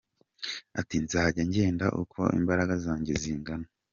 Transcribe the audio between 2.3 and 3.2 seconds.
imbaraga zanjye